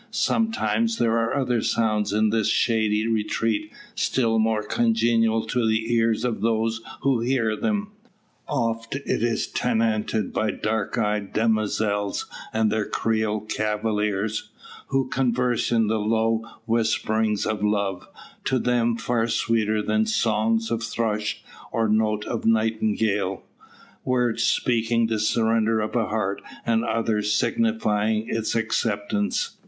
[0.09, 6.23] Sometimes there are other sounds in this shady retreat, still more congenial to the ears
[6.25, 7.91] of those who hear them.
[8.47, 14.49] Oft is it tenanted by dark eyed demoiselles, and their Creole cavaliers,
[14.87, 18.07] who converse in the low whisperings of love,
[18.45, 23.43] to them far sweeter than song of thrush, or note of nightingale
[24.03, 29.57] words speaking the surrender of a heart, with others signifying its acceptance.